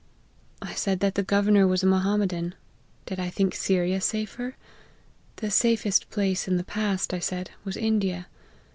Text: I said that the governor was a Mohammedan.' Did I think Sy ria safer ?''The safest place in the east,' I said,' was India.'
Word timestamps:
I 0.63 0.73
said 0.73 0.99
that 1.01 1.13
the 1.13 1.21
governor 1.21 1.67
was 1.67 1.83
a 1.83 1.85
Mohammedan.' 1.85 2.55
Did 3.05 3.19
I 3.19 3.29
think 3.29 3.53
Sy 3.53 3.77
ria 3.81 4.01
safer 4.01 4.55
?''The 5.35 5.51
safest 5.51 6.09
place 6.09 6.47
in 6.47 6.57
the 6.57 6.65
east,' 6.75 7.13
I 7.13 7.19
said,' 7.19 7.51
was 7.63 7.77
India.' 7.77 8.25